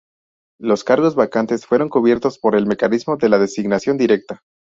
[0.59, 4.41] Los cargos vacantes fueron cubiertos por el mecanismo de la designación directa.